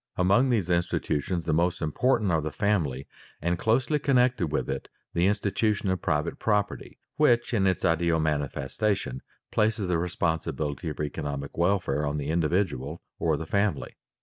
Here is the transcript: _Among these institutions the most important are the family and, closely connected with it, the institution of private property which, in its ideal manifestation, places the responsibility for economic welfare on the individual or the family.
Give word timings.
_Among 0.17 0.49
these 0.49 0.71
institutions 0.71 1.45
the 1.45 1.53
most 1.53 1.79
important 1.79 2.31
are 2.31 2.41
the 2.41 2.49
family 2.49 3.05
and, 3.39 3.59
closely 3.59 3.99
connected 3.99 4.47
with 4.47 4.67
it, 4.67 4.87
the 5.13 5.27
institution 5.27 5.91
of 5.91 6.01
private 6.01 6.39
property 6.39 6.97
which, 7.17 7.53
in 7.53 7.67
its 7.67 7.85
ideal 7.85 8.19
manifestation, 8.19 9.21
places 9.51 9.87
the 9.87 9.99
responsibility 9.99 10.91
for 10.91 11.03
economic 11.03 11.55
welfare 11.55 12.03
on 12.07 12.17
the 12.17 12.31
individual 12.31 13.03
or 13.19 13.37
the 13.37 13.45
family. 13.45 13.93